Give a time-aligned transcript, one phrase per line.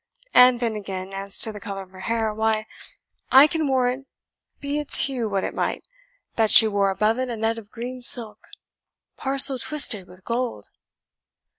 [0.33, 2.65] And then again, as to the colour of her hair, why,
[3.31, 4.07] I can warrant,
[4.59, 5.83] be its hue what it might,
[6.37, 8.47] that she wore above it a net of green silk,
[9.15, 10.65] parcel twisted with gold."